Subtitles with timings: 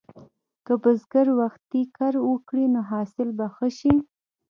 [0.65, 3.93] که بزګر وختي کر وکړي، نو حاصل به ښه شي.